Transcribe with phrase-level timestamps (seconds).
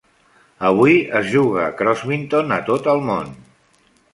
[0.69, 3.31] Avui, es juga a crossminton a tot el món.